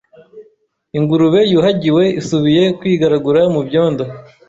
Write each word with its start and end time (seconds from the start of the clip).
ingurube 0.97 1.39
yuhagiwe 1.51 2.03
isubiye 2.21 2.63
kwigaragura 2.79 3.41
mubyondo 3.53 4.03